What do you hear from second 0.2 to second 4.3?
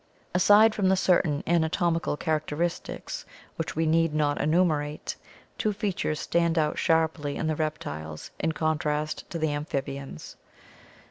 Reptiles Aside from certain anatomical characteristics, which we need